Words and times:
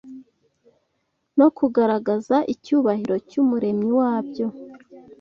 no 1.37 1.47
kugaragaza 1.57 2.35
icyubahiro 2.53 3.15
cy’Umuremyi 3.29 3.91
wabyo 3.99 4.47